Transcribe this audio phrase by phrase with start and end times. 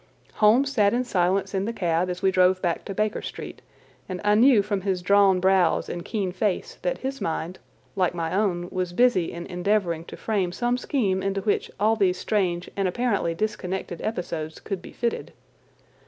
[0.33, 3.61] Holmes sat in silence in the cab as we drove back to Baker Street,
[4.09, 7.59] and I knew from his drawn brows and keen face that his mind,
[7.95, 12.17] like my own, was busy in endeavouring to frame some scheme into which all these
[12.17, 15.33] strange and apparently disconnected episodes could be fitted.